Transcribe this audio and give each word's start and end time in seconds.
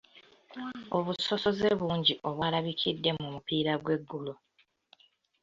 Obusosoze 0.97 1.67
bungi 1.79 2.13
obwalabikidde 2.29 3.09
mu 3.19 3.25
mupiira 3.33 3.73
gw'eggulo. 3.83 4.33